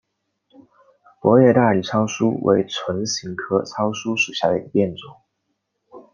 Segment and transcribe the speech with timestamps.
[1.21, 5.17] 薄叶大理糙苏为唇形科糙苏属下的一个变种。